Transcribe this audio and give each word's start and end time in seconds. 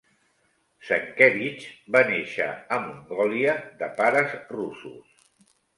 Senkevich 0.87 1.67
va 1.97 2.03
néixer 2.09 2.49
a 2.49 2.81
Mongolia 2.89 3.57
de 3.85 3.95
pares 4.03 4.39
russos. 4.59 5.27